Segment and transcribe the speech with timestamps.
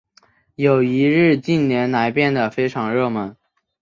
[0.55, 3.37] 友谊日近年来变得非常热门。